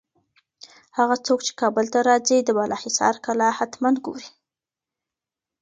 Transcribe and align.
هغه 0.97 1.15
څوک 1.25 1.39
چي 1.47 1.53
کابل 1.61 1.85
ته 1.93 1.99
راځي، 2.09 2.37
د 2.43 2.49
بالاحصار 2.57 3.15
کلا 3.25 3.47
حتماً 3.59 3.89
ګوري. 4.05 4.29